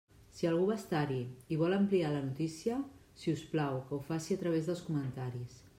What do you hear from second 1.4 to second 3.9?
i vol ampliar la notícia, si us plau